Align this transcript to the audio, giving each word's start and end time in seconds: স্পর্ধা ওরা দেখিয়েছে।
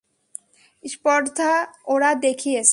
স্পর্ধা 0.83 1.51
ওরা 1.85 2.11
দেখিয়েছে। 2.21 2.69